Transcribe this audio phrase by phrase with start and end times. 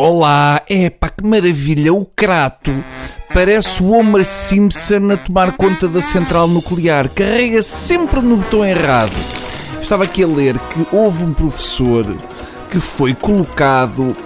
[0.00, 1.92] Olá, é pá, que maravilha!
[1.92, 2.72] O Crato
[3.34, 7.08] parece o Homer Simpson a tomar conta da central nuclear.
[7.08, 9.16] Carrega sempre no botão errado.
[9.82, 12.06] Estava aqui a ler que houve um professor
[12.70, 14.16] que foi colocado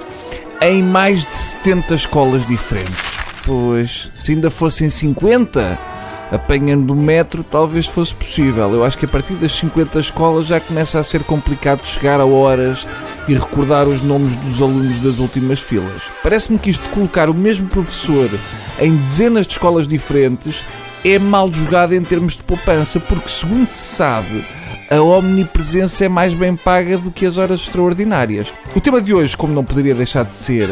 [0.61, 3.11] em mais de 70 escolas diferentes.
[3.47, 5.79] Pois, se ainda fossem 50,
[6.33, 8.73] apanhando o metro, talvez fosse possível.
[8.73, 12.25] Eu acho que a partir das 50 escolas já começa a ser complicado chegar a
[12.25, 12.87] horas
[13.29, 16.03] e recordar os nomes dos alunos das últimas filas.
[16.23, 18.31] Parece-me que isto de colocar o mesmo professor
[18.81, 20.65] em dezenas de escolas diferentes
[21.05, 24.45] é mal jogado em termos de poupança, porque, segundo se sabe,
[24.91, 28.49] a omnipresença é mais bem paga do que as horas extraordinárias.
[28.75, 30.71] O tema de hoje, como não poderia deixar de ser,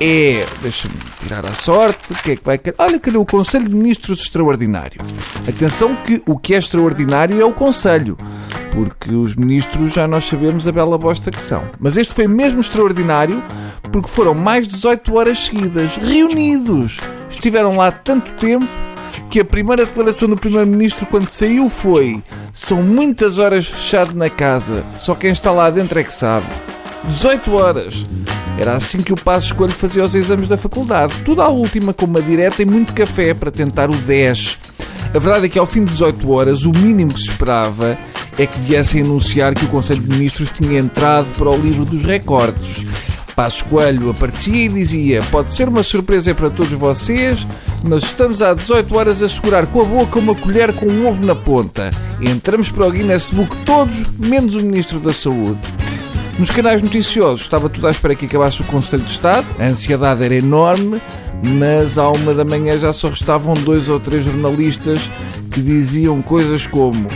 [0.00, 0.44] é.
[0.60, 2.12] Deixa-me tirar a sorte.
[2.12, 2.76] O que é que vai querer?
[2.78, 5.00] Olha, cadê o Conselho de Ministros Extraordinário?
[5.48, 8.18] Atenção que o que é extraordinário é o Conselho.
[8.72, 11.62] Porque os ministros já nós sabemos a bela bosta que são.
[11.78, 13.42] Mas este foi mesmo extraordinário
[13.92, 16.98] porque foram mais de 18 horas seguidas, reunidos.
[17.28, 18.68] Estiveram lá tanto tempo
[19.30, 24.84] que a primeira declaração do Primeiro-Ministro quando saiu foi: São muitas horas fechado na casa,
[24.98, 26.46] só quem está lá dentro é que sabe.
[27.04, 28.04] 18 horas.
[28.58, 31.14] Era assim que o Passo Escolho fazia os exames da faculdade.
[31.24, 34.58] Tudo à última, com uma direta e muito café para tentar o 10.
[35.12, 37.98] A verdade é que ao fim de 18 horas, o mínimo que se esperava
[38.38, 42.02] é que viessem anunciar que o Conselho de Ministros tinha entrado para o livro dos
[42.02, 42.84] recordes.
[43.34, 47.46] Passo Coelho aparecia e dizia: Pode ser uma surpresa para todos vocês,
[47.82, 51.24] mas estamos há 18 horas a segurar com a boca uma colher com um ovo
[51.24, 51.90] na ponta.
[52.20, 55.58] Entramos para o Guinness Book todos, menos o Ministro da Saúde.
[56.38, 60.24] Nos canais noticiosos estava tudo à espera que acabasse o Conselho de Estado, a ansiedade
[60.24, 61.00] era enorme,
[61.42, 65.08] mas à uma da manhã já só restavam dois ou três jornalistas
[65.50, 67.08] que diziam coisas como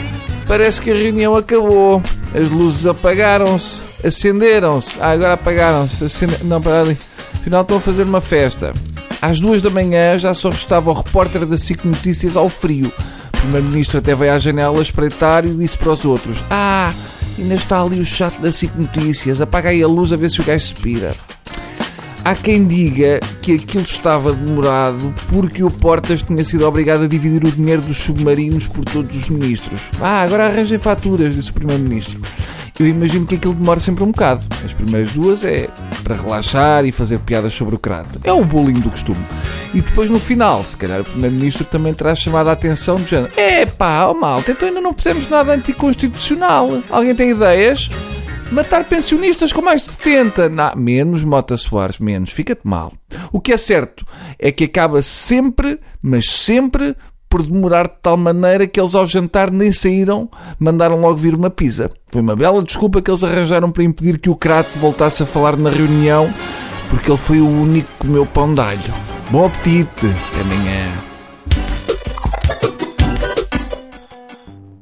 [0.49, 2.03] Parece que a reunião acabou,
[2.35, 6.43] as luzes apagaram-se, acenderam-se, ah, agora apagaram-se, acende...
[6.43, 6.97] não, para ali,
[7.35, 8.73] afinal estão a fazer uma festa.
[9.21, 12.91] Às duas da manhã já só restava o repórter da SIC Notícias ao frio.
[13.35, 16.95] O Primeiro-Ministro até veio à janela espreitar e disse para os outros: Ah,
[17.39, 19.41] Ainda está ali o chato da SIC Notícias.
[19.41, 21.15] Apaga aí a luz a ver se o gajo se pira.
[22.25, 27.45] Há quem diga que aquilo estava demorado porque o Portas tinha sido obrigado a dividir
[27.45, 29.91] o dinheiro dos submarinos por todos os ministros.
[30.01, 32.21] Ah, agora arranjem faturas, disse o Primeiro-Ministro.
[32.79, 34.47] Eu imagino que aquilo demora sempre um bocado.
[34.65, 35.69] As primeiras duas é
[36.05, 38.21] para relaxar e fazer piadas sobre o crato.
[38.23, 39.25] É o bullying do costume.
[39.75, 43.33] E depois no final, se calhar o Primeiro-Ministro também terá chamado a atenção do género:
[43.37, 46.83] é pá, oh malta, então ainda não fizemos nada anticonstitucional.
[46.89, 47.91] Alguém tem ideias?
[48.53, 50.49] Matar pensionistas com mais de 70.
[50.49, 52.31] Não, menos, Mota Soares, menos.
[52.31, 52.95] Fica-te mal.
[53.31, 54.07] O que é certo
[54.39, 56.97] é que acaba sempre, mas sempre,
[57.29, 60.29] por demorar de tal maneira que eles ao jantar nem saíram,
[60.59, 61.91] mandaram logo vir uma pizza.
[62.07, 65.57] Foi uma bela desculpa que eles arranjaram para impedir que o Crato voltasse a falar
[65.57, 66.33] na reunião,
[66.91, 68.95] porque ele foi o único que comeu pão de alho.
[69.31, 70.07] Bom apetite!
[70.33, 71.09] Até amanhã.